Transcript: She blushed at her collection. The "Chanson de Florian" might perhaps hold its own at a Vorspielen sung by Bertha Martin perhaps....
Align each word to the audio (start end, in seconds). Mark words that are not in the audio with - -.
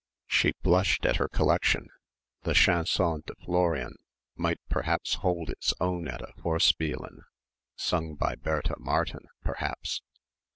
She 0.25 0.53
blushed 0.63 1.05
at 1.05 1.17
her 1.17 1.27
collection. 1.27 1.87
The 2.41 2.55
"Chanson 2.55 3.21
de 3.23 3.35
Florian" 3.35 3.97
might 4.35 4.59
perhaps 4.67 5.13
hold 5.21 5.51
its 5.51 5.75
own 5.79 6.07
at 6.07 6.23
a 6.23 6.33
Vorspielen 6.41 7.19
sung 7.75 8.15
by 8.15 8.33
Bertha 8.33 8.73
Martin 8.79 9.27
perhaps.... 9.43 10.01